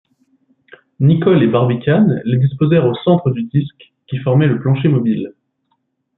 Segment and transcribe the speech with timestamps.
[0.99, 5.35] Nicholl et Barbicane les disposèrent au centre du disque qui formait le plancher mobile.